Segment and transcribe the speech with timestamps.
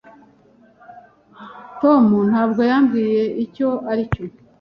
[1.79, 4.23] Tom ntabwo yambwiye icyo ari cyo.